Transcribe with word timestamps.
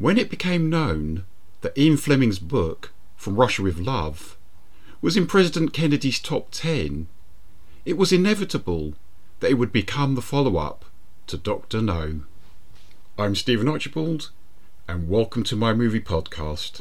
When 0.00 0.16
it 0.16 0.30
became 0.30 0.70
known 0.70 1.24
that 1.60 1.76
Ian 1.76 1.98
Fleming's 1.98 2.38
book, 2.38 2.90
From 3.16 3.36
Russia 3.36 3.60
with 3.60 3.78
Love, 3.78 4.38
was 5.02 5.14
in 5.14 5.26
President 5.26 5.74
Kennedy's 5.74 6.18
top 6.18 6.48
10, 6.52 7.06
it 7.84 7.98
was 7.98 8.10
inevitable 8.10 8.94
that 9.40 9.50
it 9.50 9.58
would 9.58 9.72
become 9.72 10.14
the 10.14 10.22
follow 10.22 10.56
up 10.56 10.86
to 11.26 11.36
Dr. 11.36 11.82
No. 11.82 12.22
I'm 13.18 13.34
Stephen 13.34 13.68
Archibald, 13.68 14.30
and 14.88 15.06
welcome 15.06 15.44
to 15.44 15.54
my 15.54 15.74
movie 15.74 16.00
podcast. 16.00 16.80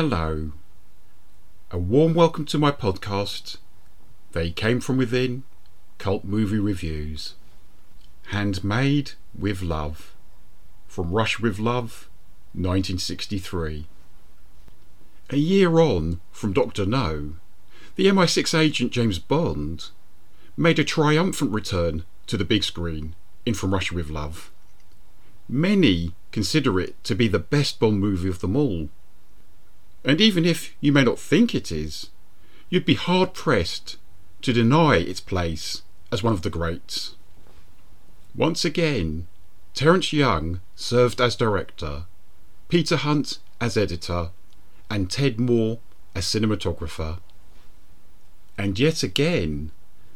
Hello. 0.00 0.52
A 1.72 1.76
warm 1.76 2.14
welcome 2.14 2.44
to 2.44 2.56
my 2.56 2.70
podcast. 2.70 3.56
They 4.30 4.52
came 4.52 4.78
from 4.78 4.96
within 4.96 5.42
cult 5.98 6.22
movie 6.22 6.60
reviews. 6.60 7.34
Handmade 8.26 9.14
with 9.36 9.60
love. 9.60 10.14
From 10.86 11.10
Russia 11.10 11.42
with 11.42 11.58
Love, 11.58 12.08
1963. 12.52 13.86
A 15.30 15.36
year 15.36 15.80
on 15.80 16.20
from 16.30 16.52
Dr. 16.52 16.86
No, 16.86 17.32
the 17.96 18.06
MI6 18.06 18.56
agent 18.56 18.92
James 18.92 19.18
Bond 19.18 19.86
made 20.56 20.78
a 20.78 20.84
triumphant 20.84 21.50
return 21.50 22.04
to 22.28 22.36
the 22.36 22.44
big 22.44 22.62
screen 22.62 23.16
in 23.44 23.54
From 23.54 23.74
Russia 23.74 23.96
with 23.96 24.10
Love. 24.10 24.52
Many 25.48 26.14
consider 26.30 26.78
it 26.78 27.02
to 27.02 27.16
be 27.16 27.26
the 27.26 27.40
best 27.40 27.80
Bond 27.80 27.98
movie 27.98 28.28
of 28.28 28.38
them 28.38 28.54
all 28.54 28.90
and 30.04 30.20
even 30.20 30.44
if 30.44 30.74
you 30.80 30.92
may 30.92 31.04
not 31.04 31.18
think 31.18 31.54
it 31.54 31.72
is, 31.72 32.10
you'd 32.70 32.84
be 32.84 32.94
hard 32.94 33.34
pressed 33.34 33.96
to 34.42 34.52
deny 34.52 34.96
its 34.96 35.20
place 35.20 35.82
as 36.12 36.22
one 36.22 36.32
of 36.32 36.42
the 36.42 36.50
greats. 36.50 37.14
Once 38.34 38.64
again, 38.64 39.26
Terence 39.74 40.12
Young 40.12 40.60
served 40.76 41.20
as 41.20 41.36
director, 41.36 42.04
Peter 42.68 42.96
Hunt 42.96 43.38
as 43.60 43.76
editor, 43.76 44.30
and 44.90 45.10
Ted 45.10 45.40
Moore 45.40 45.78
as 46.14 46.24
cinematographer. 46.24 47.18
And 48.56 48.78
yet 48.78 49.02
again, 49.02 49.70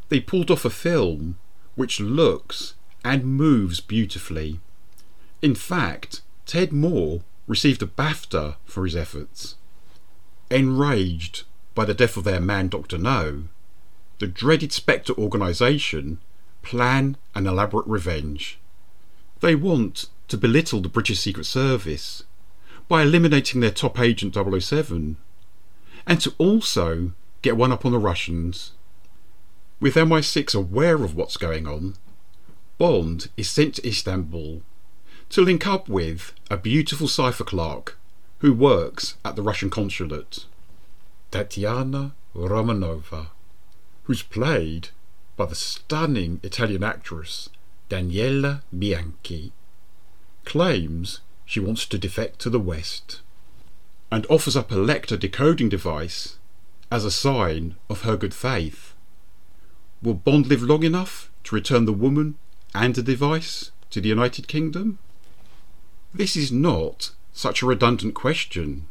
they 0.08 0.20
pulled 0.20 0.50
off 0.50 0.64
a 0.64 0.70
film 0.70 1.38
which 1.74 2.00
looks 2.00 2.74
and 3.04 3.24
moves 3.24 3.80
beautifully. 3.80 4.60
In 5.40 5.54
fact, 5.54 6.22
Ted 6.46 6.72
Moore 6.72 7.22
received 7.46 7.82
a 7.82 7.86
BAFTA 7.86 8.56
for 8.64 8.84
his 8.84 8.94
efforts. 8.94 9.56
Enraged 10.52 11.44
by 11.74 11.86
the 11.86 11.94
death 11.94 12.18
of 12.18 12.24
their 12.24 12.38
man 12.38 12.68
Dr. 12.68 12.98
No, 12.98 13.44
the 14.18 14.26
dreaded 14.26 14.70
Spectre 14.70 15.14
organisation 15.14 16.18
plan 16.60 17.16
an 17.34 17.46
elaborate 17.46 17.86
revenge. 17.86 18.58
They 19.40 19.54
want 19.54 20.10
to 20.28 20.36
belittle 20.36 20.82
the 20.82 20.90
British 20.90 21.20
Secret 21.20 21.44
Service 21.46 22.24
by 22.86 23.00
eliminating 23.00 23.62
their 23.62 23.70
top 23.70 23.98
agent 23.98 24.34
007 24.34 25.16
and 26.06 26.20
to 26.20 26.34
also 26.36 27.12
get 27.40 27.56
one 27.56 27.72
up 27.72 27.86
on 27.86 27.92
the 27.92 27.98
Russians. 27.98 28.72
With 29.80 29.94
MI6 29.94 30.54
aware 30.54 31.02
of 31.02 31.16
what's 31.16 31.38
going 31.38 31.66
on, 31.66 31.94
Bond 32.76 33.30
is 33.38 33.48
sent 33.48 33.76
to 33.76 33.88
Istanbul 33.88 34.60
to 35.30 35.40
link 35.40 35.66
up 35.66 35.88
with 35.88 36.34
a 36.50 36.58
beautiful 36.58 37.08
cipher 37.08 37.44
clerk 37.44 37.96
who 38.42 38.52
works 38.52 39.16
at 39.24 39.36
the 39.36 39.42
Russian 39.42 39.70
consulate, 39.70 40.46
Tatiana 41.30 42.12
Romanova, 42.34 43.28
who's 44.02 44.24
played 44.24 44.88
by 45.36 45.46
the 45.46 45.54
stunning 45.54 46.40
Italian 46.42 46.82
actress 46.82 47.48
Daniela 47.88 48.62
Bianchi, 48.76 49.52
claims 50.44 51.20
she 51.44 51.60
wants 51.60 51.86
to 51.86 51.96
defect 51.96 52.40
to 52.40 52.50
the 52.50 52.58
West 52.58 53.20
and 54.10 54.26
offers 54.28 54.56
up 54.56 54.72
a 54.72 54.74
Lektor 54.74 55.16
decoding 55.16 55.68
device 55.68 56.36
as 56.90 57.04
a 57.04 57.12
sign 57.12 57.76
of 57.88 58.02
her 58.02 58.16
good 58.16 58.34
faith. 58.34 58.92
Will 60.02 60.14
Bond 60.14 60.48
live 60.48 60.62
long 60.62 60.82
enough 60.82 61.30
to 61.44 61.54
return 61.54 61.84
the 61.84 61.92
woman 61.92 62.34
and 62.74 62.96
the 62.96 63.04
device 63.04 63.70
to 63.90 64.00
the 64.00 64.08
United 64.08 64.48
Kingdom? 64.48 64.98
This 66.12 66.34
is 66.34 66.50
not 66.50 67.12
such 67.32 67.62
a 67.62 67.66
redundant 67.66 68.14
question, 68.14 68.86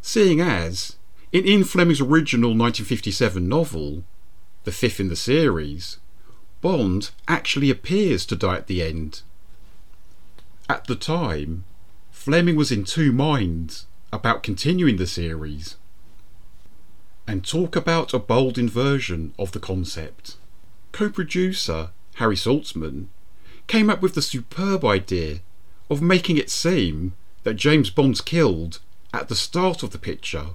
seeing 0.00 0.40
as, 0.40 0.96
in 1.32 1.46
Ian 1.46 1.64
Fleming's 1.64 2.00
original 2.00 2.50
1957 2.50 3.48
novel, 3.48 4.04
the 4.64 4.72
fifth 4.72 5.00
in 5.00 5.08
the 5.08 5.16
series, 5.16 5.98
Bond 6.60 7.10
actually 7.28 7.70
appears 7.70 8.24
to 8.26 8.36
die 8.36 8.56
at 8.56 8.66
the 8.66 8.82
end. 8.82 9.22
At 10.68 10.86
the 10.86 10.96
time, 10.96 11.64
Fleming 12.10 12.56
was 12.56 12.72
in 12.72 12.84
two 12.84 13.12
minds 13.12 13.86
about 14.12 14.42
continuing 14.42 14.96
the 14.96 15.06
series. 15.06 15.76
And 17.26 17.44
talk 17.44 17.76
about 17.76 18.14
a 18.14 18.18
bold 18.18 18.56
inversion 18.56 19.34
of 19.38 19.52
the 19.52 19.60
concept. 19.60 20.36
Co 20.92 21.10
producer 21.10 21.90
Harry 22.14 22.36
Saltzman 22.36 23.08
came 23.66 23.90
up 23.90 24.00
with 24.00 24.14
the 24.14 24.22
superb 24.22 24.84
idea 24.84 25.40
of 25.90 26.00
making 26.00 26.36
it 26.36 26.48
seem 26.48 27.12
that 27.44 27.54
James 27.54 27.90
Bond's 27.90 28.20
killed 28.20 28.80
at 29.12 29.28
the 29.28 29.34
start 29.34 29.82
of 29.82 29.90
the 29.90 29.98
picture, 29.98 30.48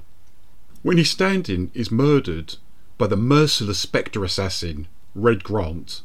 when 0.81 0.97
his 0.97 1.09
stand 1.09 1.49
in 1.49 1.71
is 1.73 1.91
murdered 1.91 2.55
by 2.97 3.07
the 3.07 3.15
merciless 3.15 3.79
Spectre 3.79 4.23
assassin, 4.25 4.87
Red 5.15 5.43
Grant, 5.43 6.01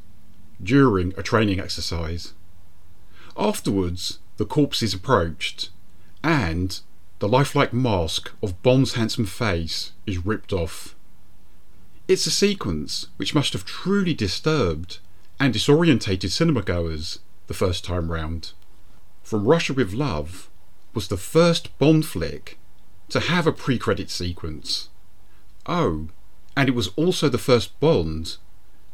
during 0.63 1.13
a 1.17 1.23
training 1.23 1.59
exercise. 1.59 2.33
Afterwards, 3.37 4.21
the 4.37 4.45
corpse 4.45 4.83
is 4.83 4.95
approached, 4.95 5.71
and 6.23 6.81
the 7.19 7.29
lifelike 7.29 7.73
mask 7.73 8.31
of 8.43 8.63
Bond's 8.63 8.95
handsome 8.95 9.27
face 9.27 9.93
is 10.07 10.25
ripped 10.25 10.53
off. 10.53 10.95
It's 12.07 12.27
a 12.27 12.31
sequence 12.31 13.09
which 13.17 13.35
must 13.35 13.53
have 13.55 13.65
truly 13.65 14.15
disturbed 14.15 14.99
and 15.41 15.55
disorientated 15.55 16.31
cinema 16.31 16.63
goers 16.63 17.19
the 17.47 17.55
first 17.55 17.85
time 17.85 18.13
round. 18.13 18.53
From 19.23 19.47
Russia 19.47 19.73
with 19.73 19.95
Love 19.95 20.51
was 20.95 21.09
the 21.09 21.17
first 21.17 21.77
Bond 21.79 22.07
flick 22.07 22.59
to 23.09 23.21
have 23.21 23.47
a 23.47 23.53
pre 23.53 23.79
credit 23.79 24.11
sequence. 24.11 24.89
Oh, 25.67 26.09
and 26.57 26.69
it 26.69 26.75
was 26.75 26.89
also 26.97 27.29
the 27.29 27.39
first 27.39 27.79
Bond 27.81 28.37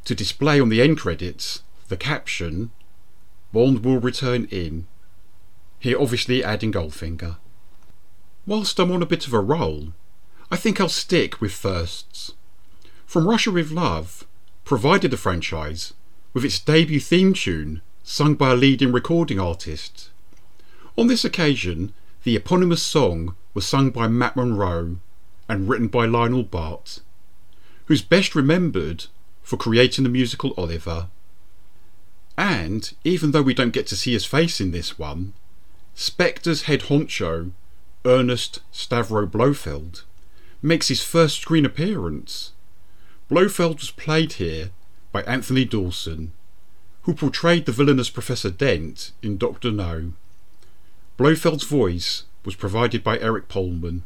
to 0.05 0.15
display 0.15 0.61
on 0.61 0.69
the 0.69 0.81
end 0.81 0.99
credits 0.99 1.63
the 1.89 1.97
caption 1.97 2.71
Bond 3.53 3.85
will 3.85 3.99
return 3.99 4.47
in. 4.51 4.87
Here, 5.79 6.01
obviously, 6.01 6.45
adding 6.45 6.73
Goldfinger. 6.73 7.37
Whilst 8.47 8.79
I'm 8.79 8.93
on 8.93 9.03
a 9.03 9.07
bit 9.07 9.27
of 9.27 9.33
a 9.33 9.41
roll, 9.41 9.93
I 10.51 10.57
think 10.57 10.81
I'll 10.81 10.89
stick 10.89 11.41
with 11.41 11.53
firsts. 11.53 12.33
From 13.07 13.29
Russia 13.29 13.51
with 13.51 13.71
Love 13.71 14.27
provided 14.65 15.11
the 15.11 15.17
franchise 15.17 15.95
with 16.33 16.45
its 16.45 16.61
debut 16.61 17.01
theme 17.01 17.35
tune 17.35 17.83
sung 18.05 18.35
by 18.35 18.53
a 18.53 18.57
leading 18.57 18.93
recording 18.93 19.41
artist. 19.41 20.11
On 20.97 21.09
this 21.09 21.25
occasion, 21.25 21.93
the 22.23 22.37
eponymous 22.37 22.83
song 22.83 23.35
was 23.55 23.67
sung 23.67 23.91
by 23.91 24.07
Matt 24.07 24.37
Monro 24.37 24.99
and 25.49 25.69
written 25.69 25.89
by 25.89 26.05
Lionel 26.07 26.43
Bart, 26.43 27.01
who's 27.87 28.03
best 28.03 28.35
remembered 28.35 29.07
for 29.43 29.57
creating 29.57 30.05
the 30.05 30.11
musical 30.11 30.55
Oliver. 30.57 31.09
And 32.37 32.93
even 33.05 33.33
though 33.33 33.43
we 33.43 33.55
don't 33.55 33.73
get 33.73 33.87
to 33.89 33.97
see 33.97 34.13
his 34.13 34.25
face 34.25 34.61
in 34.61 34.71
this 34.71 34.99
one, 34.99 35.33
Spectre's 35.95 36.63
head 36.63 36.83
honcho, 36.83 37.53
Ernst 38.05 38.61
Stavro 38.73 39.31
Blofeld, 39.31 40.05
makes 40.63 40.89
his 40.89 41.03
first 41.03 41.41
screen 41.41 41.65
appearance. 41.65 42.53
Blofeld 43.29 43.81
was 43.81 43.91
played 43.91 44.35
here 44.35 44.71
by 45.13 45.23
Anthony 45.23 45.65
Dawson, 45.65 46.33
who 47.03 47.15
portrayed 47.15 47.67
the 47.67 47.73
villainous 47.73 48.11
Professor 48.11 48.51
Dent 48.51 49.13
in 49.23 49.37
Doctor 49.37 49.71
No. 49.71 50.13
Blofeld's 51.21 51.65
voice 51.65 52.23
was 52.47 52.55
provided 52.55 53.05
by 53.05 53.19
Eric 53.19 53.47
Pohlmann. 53.47 54.05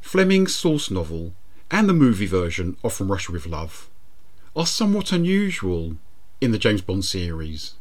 Fleming's 0.00 0.54
source 0.54 0.90
novel 0.90 1.34
and 1.70 1.86
the 1.86 1.92
movie 1.92 2.24
version 2.24 2.78
of 2.82 2.94
From 2.94 3.12
Russia 3.12 3.30
with 3.30 3.44
Love 3.44 3.90
are 4.56 4.64
somewhat 4.64 5.12
unusual 5.12 5.98
in 6.40 6.50
the 6.50 6.56
James 6.56 6.80
Bond 6.80 7.04
series. 7.04 7.74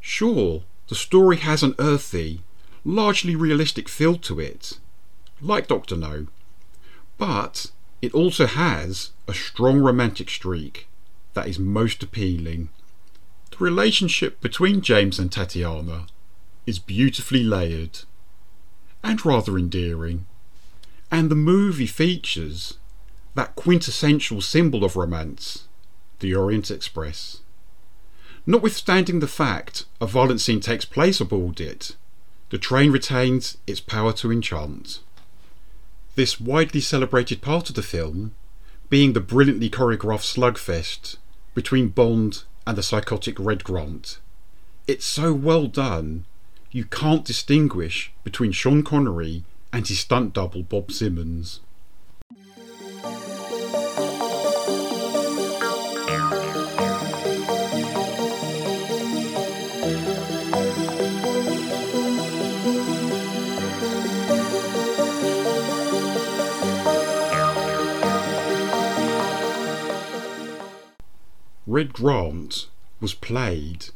Sure, 0.00 0.64
the 0.88 0.96
story 0.96 1.36
has 1.36 1.62
an 1.62 1.76
earthy, 1.78 2.42
largely 2.84 3.36
realistic 3.36 3.88
feel 3.88 4.16
to 4.16 4.40
it, 4.40 4.80
like 5.40 5.68
Doctor 5.68 5.96
No, 5.96 6.26
but 7.18 7.70
it 8.02 8.12
also 8.14 8.46
has 8.46 9.12
a 9.28 9.32
strong 9.32 9.78
romantic 9.78 10.28
streak 10.28 10.88
that 11.34 11.46
is 11.46 11.60
most 11.60 12.02
appealing. 12.02 12.70
The 13.52 13.58
relationship 13.58 14.40
between 14.40 14.80
James 14.80 15.20
and 15.20 15.30
Tatiana 15.30 16.06
is 16.66 16.78
beautifully 16.78 17.42
layered 17.42 18.00
and 19.02 19.24
rather 19.26 19.58
endearing, 19.58 20.26
and 21.10 21.30
the 21.30 21.34
movie 21.34 21.86
features 21.86 22.78
that 23.34 23.54
quintessential 23.54 24.40
symbol 24.40 24.84
of 24.84 24.96
romance, 24.96 25.66
the 26.20 26.34
Orient 26.34 26.70
Express. 26.70 27.40
Notwithstanding 28.46 29.20
the 29.20 29.28
fact 29.28 29.86
a 30.00 30.06
violent 30.06 30.40
scene 30.40 30.60
takes 30.60 30.84
place 30.84 31.20
aboard 31.20 31.60
it, 31.60 31.96
the 32.50 32.58
train 32.58 32.92
retains 32.92 33.56
its 33.66 33.80
power 33.80 34.12
to 34.12 34.30
enchant. 34.30 35.00
This 36.14 36.40
widely 36.40 36.80
celebrated 36.80 37.40
part 37.40 37.70
of 37.70 37.74
the 37.74 37.82
film 37.82 38.34
being 38.90 39.14
the 39.14 39.20
brilliantly 39.20 39.70
choreographed 39.70 40.36
slugfest 40.36 41.16
between 41.54 41.88
Bond 41.88 42.44
and 42.66 42.76
the 42.76 42.82
psychotic 42.82 43.38
Red 43.38 43.64
Grant. 43.64 44.18
It's 44.86 45.06
so 45.06 45.32
well 45.32 45.66
done, 45.66 46.26
you 46.74 46.86
can't 46.86 47.26
distinguish 47.26 48.10
between 48.24 48.50
Sean 48.50 48.82
Connery 48.82 49.44
and 49.74 49.86
his 49.86 50.00
stunt 50.00 50.32
double 50.32 50.62
Bob 50.62 50.90
Simmons. 50.90 51.60
Red 71.66 71.92
Grant 71.92 72.68
was 73.00 73.14
played 73.14 73.86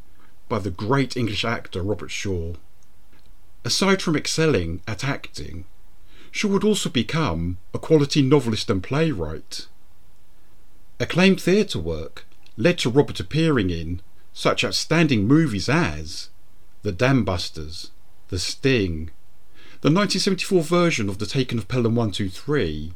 by 0.49 0.59
the 0.59 0.71
great 0.71 1.17
English 1.17 1.45
actor 1.45 1.83
Robert 1.83 2.11
Shaw. 2.11 2.55
Aside 3.67 4.01
from 4.01 4.15
excelling 4.15 4.81
at 4.87 5.03
acting, 5.03 5.65
Shaw 6.31 6.47
would 6.47 6.63
also 6.63 6.89
become 6.89 7.59
a 7.75 7.81
quality 7.81 8.23
novelist 8.23 8.71
and 8.71 8.81
playwright. 8.81 9.67
Acclaimed 11.01 11.41
theatre 11.41 11.81
work 11.81 12.27
led 12.57 12.79
to 12.79 12.91
Robert 12.91 13.19
appearing 13.19 13.71
in 13.71 14.03
such 14.33 14.63
outstanding 14.63 15.27
movies 15.27 15.69
as 15.69 16.29
The 16.83 16.93
Dambusters, 16.93 17.91
The 18.29 18.39
Sting, 18.39 19.11
the 19.81 19.91
1974 19.91 20.63
version 20.63 21.09
of 21.09 21.19
The 21.19 21.27
Taking 21.27 21.59
of 21.59 21.67
Pelham 21.67 21.97
123, 21.97 22.93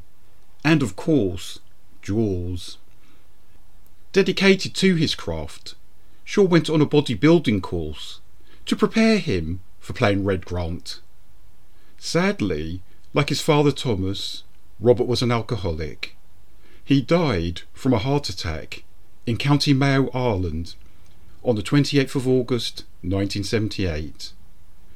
and 0.63 0.81
of 0.81 0.95
course, 0.95 1.59
Jaws. 2.01 2.77
Dedicated 4.13 4.73
to 4.75 4.95
his 4.95 5.15
craft, 5.15 5.75
Shaw 6.23 6.43
went 6.43 6.69
on 6.69 6.79
a 6.79 6.85
bodybuilding 6.85 7.61
course 7.61 8.21
to 8.65 8.77
prepare 8.77 9.17
him 9.17 9.59
for 9.81 9.91
playing 9.91 10.23
Red 10.23 10.45
Grant. 10.45 11.01
Sadly, 11.97 12.81
like 13.13 13.27
his 13.27 13.41
father 13.41 13.71
Thomas, 13.73 14.43
Robert 14.79 15.07
was 15.07 15.21
an 15.21 15.31
alcoholic. 15.31 16.15
He 16.85 17.01
died 17.01 17.63
from 17.73 17.93
a 17.93 17.97
heart 17.99 18.29
attack 18.29 18.83
in 19.25 19.37
County 19.37 19.73
Mayo, 19.73 20.09
Ireland 20.13 20.75
on 21.43 21.55
the 21.55 21.61
28th 21.61 22.15
of 22.15 22.27
August 22.27 22.85
1978. 23.01 24.31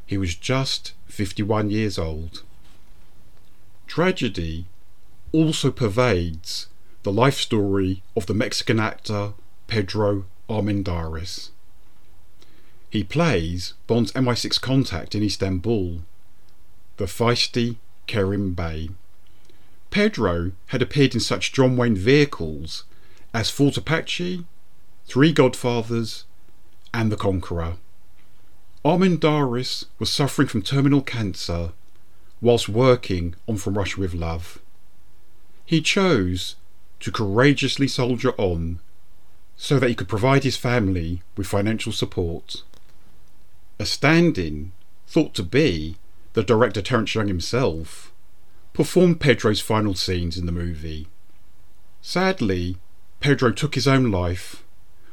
He 0.06 0.18
was 0.18 0.36
just 0.36 0.94
51 1.08 1.72
years 1.72 1.98
old. 1.98 2.44
Tragedy 3.88 4.66
also 5.32 5.72
pervades 5.72 6.68
the 7.04 7.12
life 7.12 7.38
story 7.38 8.02
of 8.16 8.26
the 8.26 8.34
Mexican 8.34 8.80
actor 8.80 9.34
Pedro 9.68 10.26
Armendariz. 10.50 11.50
He 12.95 13.03
plays 13.03 13.74
Bond's 13.88 14.13
MI6 14.13 14.62
contact 14.62 15.15
in 15.15 15.21
Istanbul, 15.21 16.03
the 16.95 17.07
feisty 17.07 17.75
Kerim 18.07 18.53
Bey. 18.53 18.88
Pedro 19.92 20.53
had 20.68 20.81
appeared 20.81 21.13
in 21.13 21.19
such 21.19 21.51
John 21.51 21.75
Wayne 21.75 21.97
vehicles 21.97 22.86
as 23.33 23.50
Fort 23.50 23.75
Apache, 23.75 24.45
Three 25.07 25.33
Godfathers, 25.33 26.24
and 26.94 27.12
The 27.12 27.18
Conqueror. 27.18 27.75
Armendariz 28.86 29.88
was 30.00 30.09
suffering 30.09 30.48
from 30.48 30.62
terminal 30.62 31.01
cancer 31.01 31.74
whilst 32.39 32.69
working 32.69 33.36
on 33.45 33.57
From 33.57 33.77
Russia 33.77 34.00
with 34.00 34.13
Love. 34.13 34.59
He 35.65 35.81
chose 35.81 36.56
to 37.01 37.12
courageously 37.12 37.89
soldier 37.89 38.31
on 38.38 38.80
so 39.57 39.80
that 39.80 39.89
he 39.89 39.95
could 39.95 40.07
provide 40.07 40.45
his 40.45 40.56
family 40.56 41.24
with 41.36 41.45
financial 41.45 41.91
support. 41.91 42.63
A 43.77 43.86
stand 43.86 44.38
in, 44.38 44.72
thought 45.07 45.33
to 45.36 45.44
be 45.44 45.98
the 46.33 46.44
director 46.44 46.81
Terence 46.81 47.13
Young 47.13 47.27
himself, 47.27 48.13
performed 48.74 49.19
Pedro's 49.19 49.62
final 49.62 49.95
scenes 49.95 50.38
in 50.38 50.45
the 50.45 50.51
movie. 50.51 51.07
Sadly, 52.01 52.77
Pedro 53.19 53.51
took 53.51 53.75
his 53.75 53.88
own 53.88 54.12
life 54.12 54.63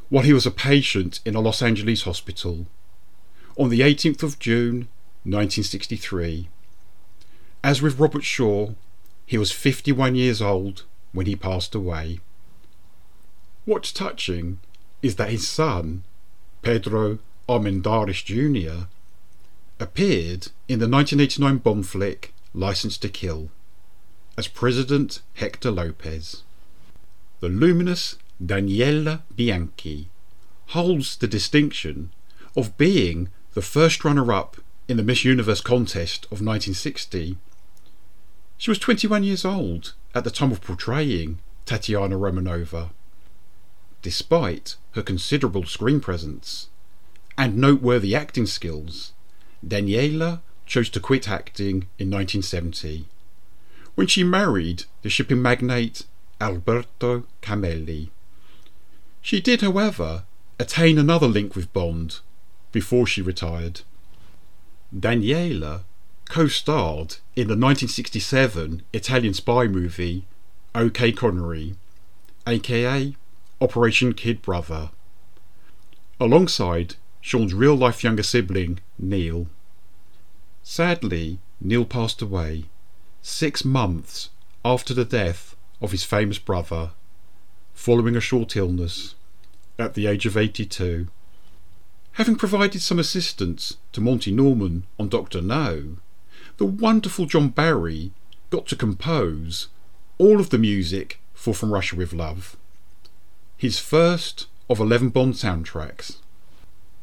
while 0.09 0.25
he 0.25 0.33
was 0.33 0.47
a 0.47 0.51
patient 0.51 1.21
in 1.25 1.35
a 1.35 1.41
Los 1.41 1.63
Angeles 1.63 2.03
hospital 2.03 2.67
on 3.57 3.69
the 3.69 3.81
18th 3.81 4.23
of 4.23 4.39
June 4.39 4.89
1963. 5.25 6.49
As 7.65 7.81
with 7.81 7.99
Robert 7.99 8.25
Shaw, 8.25 8.73
he 9.27 9.39
was 9.39 9.53
51 9.53 10.15
years 10.15 10.43
old 10.43 10.85
when 11.13 11.27
he 11.27 11.37
passed 11.37 11.75
away. 11.75 12.21
What's 13.65 13.93
touching 13.93 14.59
is 15.01 15.17
that 15.17 15.31
his 15.31 15.49
son, 15.49 16.03
Pedro 16.63 17.19
Armendariz 17.49 18.25
Jr., 18.25 18.87
appeared 19.81 20.49
in 20.69 20.79
the 20.79 20.89
1989 20.89 21.59
Bond 21.59 21.87
flick 21.87 22.33
License 22.55 22.97
to 22.99 23.09
Kill 23.09 23.51
as 24.37 24.49
President 24.49 25.21
Hector 25.35 25.71
Lopez. 25.71 26.43
The 27.41 27.49
luminous 27.49 28.17
Daniela 28.43 29.23
Bianchi 29.35 30.09
holds 30.69 31.17
the 31.17 31.27
distinction 31.27 32.13
of 32.57 32.79
being 32.79 33.29
the 33.55 33.63
first 33.63 34.05
runner 34.05 34.33
up 34.33 34.59
in 34.89 34.97
the 34.97 35.03
Miss 35.03 35.25
Universe 35.25 35.61
contest 35.61 36.25
of 36.27 36.41
1960. 36.41 37.37
She 38.57 38.71
was 38.71 38.79
21 38.79 39.25
years 39.25 39.45
old 39.45 39.95
at 40.15 40.25
the 40.25 40.31
time 40.31 40.53
of 40.53 40.61
portraying 40.61 41.41
Tatiana 41.67 42.17
Romanova. 42.17 42.91
Despite 44.03 44.77
her 44.93 45.03
considerable 45.03 45.65
screen 45.65 46.01
presence 46.01 46.69
and 47.43 47.57
noteworthy 47.57 48.15
acting 48.15 48.47
skills, 48.47 49.13
Daniela 49.67 50.41
chose 50.65 50.89
to 50.89 51.01
quit 51.01 51.29
acting 51.29 51.89
in 51.99 52.09
1970 52.09 53.05
when 53.97 54.07
she 54.07 54.23
married 54.23 54.85
the 55.03 55.11
shipping 55.11 55.43
magnate 55.43 56.05
Alberto 56.41 57.25
Camelli. 57.41 58.11
She 59.21 59.41
did, 59.41 59.61
however, 59.61 60.23
attain 60.61 60.99
another 60.99 61.27
link 61.27 61.57
with 61.57 61.73
Bond 61.73 62.21
before 62.71 63.09
she 63.09 63.21
retired. 63.21 63.81
Daniela 64.97 65.81
co 66.27 66.47
starred 66.47 67.17
in 67.35 67.49
the 67.49 67.59
1967 67.59 68.83
Italian 68.93 69.35
spy 69.35 69.67
movie 69.67 70.27
OK 70.77 71.11
Connery, 71.11 71.75
aka 72.47 73.17
Operation 73.61 74.13
Kid 74.13 74.43
Brother, 74.43 74.91
alongside 76.21 76.95
Sean's 77.23 77.55
real 77.55 77.77
life 77.77 78.03
younger 78.03 78.25
sibling, 78.25 78.81
Neil. 78.99 79.47
Sadly, 80.65 81.39
Neil 81.61 81.85
passed 81.85 82.21
away 82.21 82.65
six 83.23 83.65
months 83.65 84.31
after 84.65 84.93
the 84.93 85.05
death 85.05 85.55
of 85.81 85.93
his 85.93 86.03
famous 86.03 86.39
brother, 86.39 86.91
following 87.75 88.17
a 88.17 88.21
short 88.21 88.57
illness 88.57 89.15
at 89.79 89.95
the 89.95 90.09
age 90.09 90.27
of 90.27 90.37
82. 90.37 91.07
Having 92.15 92.37
provided 92.37 92.83
some 92.83 92.99
assistance 92.99 93.77
to 93.93 94.01
Monty 94.01 94.33
Norman 94.33 94.85
on 94.99 95.09
Doctor 95.09 95.41
No, 95.41 95.99
the 96.57 96.67
wonderful 96.67 97.27
John 97.27 97.51
Barry 97.51 98.11
got 98.51 98.67
to 98.67 98.77
compose 98.77 99.69
all 100.19 100.41
of 100.41 100.51
the 100.51 100.59
music 100.59 101.21
for 101.35 101.55
From 101.55 101.73
Russia 101.73 101.95
with 101.95 102.13
Love, 102.13 102.57
his 103.57 103.79
first 103.79 104.49
of 104.69 104.81
11 104.81 105.11
Bond 105.11 105.35
soundtracks. 105.35 106.17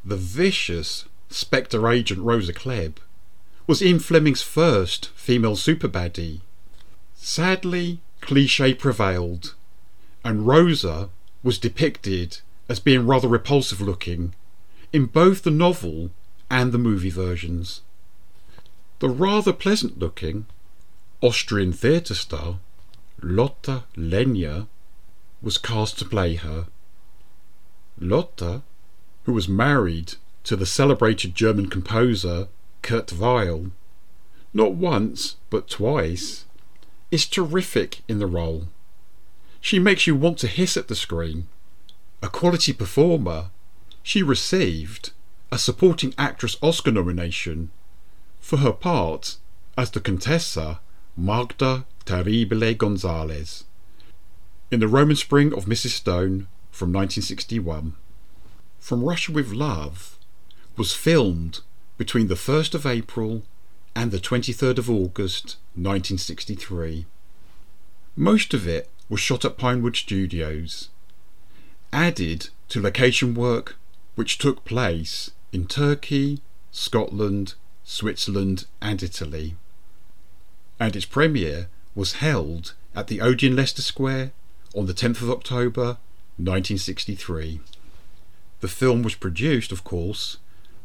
The 0.03 0.15
vicious 0.15 1.05
Spectre 1.29 1.87
agent 1.89 2.21
Rosa 2.21 2.53
Klebb 2.53 2.97
was 3.67 3.81
Ian 3.81 3.99
Fleming's 3.99 4.41
first 4.41 5.09
female 5.09 5.55
super 5.55 5.87
baddie. 5.87 6.41
Sadly, 7.15 7.99
cliche 8.21 8.73
prevailed, 8.73 9.55
and 10.23 10.47
Rosa 10.47 11.09
was 11.43 11.59
depicted 11.59 12.39
as 12.67 12.79
being 12.79 13.05
rather 13.05 13.27
repulsive 13.27 13.81
looking 13.81 14.33
in 14.91 15.05
both 15.05 15.43
the 15.43 15.51
novel 15.51 16.11
and 16.49 16.71
the 16.71 16.77
movie 16.77 17.09
versions. 17.09 17.81
The 18.99 19.09
rather 19.09 19.53
pleasant 19.53 19.99
looking 19.99 20.45
Austrian 21.21 21.73
theatre 21.73 22.15
star 22.15 22.59
Lotte 23.21 23.83
Lenya 23.95 24.67
was 25.41 25.57
cast 25.57 25.99
to 25.99 26.05
play 26.05 26.35
her. 26.35 26.67
Lotte, 27.99 28.61
who 29.29 29.35
was 29.35 29.47
married 29.47 30.15
to 30.43 30.55
the 30.55 30.65
celebrated 30.65 31.35
German 31.35 31.69
composer 31.69 32.47
Kurt 32.81 33.13
Weill, 33.13 33.69
not 34.55 34.73
once 34.73 35.35
but 35.51 35.69
twice, 35.69 36.45
is 37.11 37.27
terrific 37.27 38.01
in 38.07 38.17
the 38.17 38.25
role. 38.25 38.69
She 39.61 39.77
makes 39.77 40.07
you 40.07 40.15
want 40.15 40.39
to 40.39 40.47
hiss 40.47 40.75
at 40.77 40.87
the 40.87 40.95
screen. 40.95 41.47
A 42.23 42.27
quality 42.27 42.73
performer, 42.73 43.51
she 44.01 44.23
received 44.23 45.11
a 45.51 45.59
supporting 45.59 46.15
actress 46.17 46.57
Oscar 46.59 46.91
nomination 46.91 47.69
for 48.39 48.57
her 48.57 48.73
part 48.73 49.37
as 49.77 49.91
the 49.91 49.99
Contessa 49.99 50.79
Magda 51.15 51.85
Terribile 52.03 52.75
Gonzalez 52.75 53.65
in 54.71 54.79
The 54.79 54.87
Roman 54.87 55.15
Spring 55.15 55.53
of 55.53 55.65
Mrs. 55.65 55.89
Stone 55.89 56.47
from 56.71 56.91
1961. 56.91 57.93
From 58.79 59.03
Russia 59.03 59.31
with 59.31 59.51
Love 59.51 60.17
was 60.75 60.93
filmed 60.93 61.59
between 61.97 62.27
the 62.27 62.35
1st 62.35 62.73
of 62.73 62.85
April 62.85 63.43
and 63.95 64.11
the 64.11 64.19
23rd 64.19 64.77
of 64.77 64.89
August 64.89 65.57
1963. 65.75 67.05
Most 68.15 68.53
of 68.53 68.67
it 68.67 68.89
was 69.09 69.19
shot 69.19 69.45
at 69.45 69.57
Pinewood 69.57 69.95
Studios, 69.95 70.89
added 71.91 72.49
to 72.69 72.81
location 72.81 73.33
work 73.33 73.75
which 74.15 74.37
took 74.37 74.63
place 74.65 75.31
in 75.51 75.67
Turkey, 75.67 76.41
Scotland, 76.71 77.55
Switzerland, 77.83 78.65
and 78.81 79.03
Italy. 79.03 79.55
And 80.79 80.95
its 80.95 81.05
premiere 81.05 81.67
was 81.95 82.13
held 82.13 82.73
at 82.95 83.07
the 83.07 83.21
Odeon 83.21 83.55
Leicester 83.55 83.81
Square 83.81 84.31
on 84.75 84.85
the 84.85 84.93
10th 84.93 85.21
of 85.21 85.29
October 85.29 85.97
1963. 86.37 87.59
The 88.61 88.67
film 88.67 89.03
was 89.03 89.15
produced, 89.15 89.71
of 89.71 89.83
course, 89.83 90.37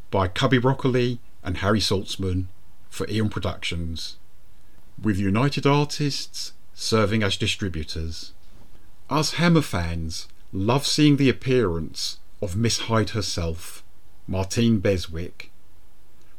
by 0.09 0.27
Cubby 0.27 0.57
Broccoli 0.57 1.19
and 1.43 1.57
Harry 1.57 1.79
Saltzman 1.79 2.45
for 2.89 3.09
Eon 3.09 3.29
Productions, 3.29 4.17
with 5.01 5.19
United 5.19 5.65
Artists 5.65 6.53
serving 6.73 7.21
as 7.21 7.35
distributors. 7.35 8.31
Us 9.09 9.33
Hammer 9.33 9.61
fans 9.61 10.27
love 10.53 10.87
seeing 10.87 11.17
the 11.17 11.29
appearance 11.29 12.19
of 12.41 12.55
Miss 12.55 12.79
Hyde 12.79 13.11
herself, 13.11 13.83
Martine 14.27 14.79
Beswick, 14.79 15.51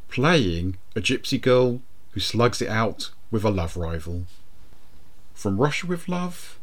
playing 0.08 0.78
a 0.94 1.00
gypsy 1.00 1.40
girl 1.40 1.82
who 2.12 2.20
slugs 2.20 2.62
it 2.62 2.68
out 2.68 3.10
with 3.30 3.44
a 3.44 3.50
love 3.50 3.76
rival. 3.76 4.24
From 5.34 5.58
Russia 5.58 5.86
with 5.86 6.08
Love 6.08 6.58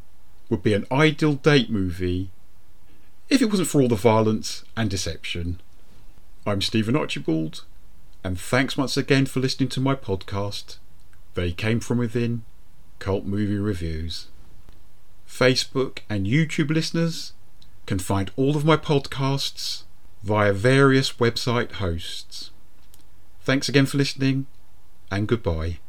would 0.50 0.64
be 0.64 0.74
an 0.74 0.88
ideal 0.92 1.36
date 1.36 1.70
movie 1.70 2.32
if 3.34 3.42
it 3.42 3.50
wasn't 3.50 3.68
for 3.68 3.82
all 3.82 3.88
the 3.88 3.96
violence 3.96 4.64
and 4.78 4.92
deception. 4.92 5.60
I'm 6.46 6.62
Stephen 6.62 6.96
Archibald, 6.96 7.64
and 8.24 8.40
thanks 8.40 8.78
once 8.78 8.96
again 8.96 9.26
for 9.26 9.40
listening 9.40 9.70
to 9.70 9.80
my 9.80 9.96
podcast, 9.96 10.78
They 11.34 11.52
Came 11.52 11.80
From 11.80 11.98
Within 11.98 12.44
Cult 13.00 13.26
Movie 13.26 13.58
Reviews. 13.58 14.28
Facebook 15.28 16.02
and 16.12 16.28
YouTube 16.28 16.70
listeners 16.70 17.34
can 17.88 17.98
find 17.98 18.30
all 18.36 18.56
of 18.56 18.66
my 18.66 18.78
podcasts 18.78 19.82
via 20.22 20.54
various 20.54 21.14
website 21.14 21.72
hosts. 21.74 22.52
Thanks 23.42 23.68
again 23.68 23.88
for 23.88 23.98
listening, 23.98 24.46
and 25.10 25.28
goodbye. 25.28 25.80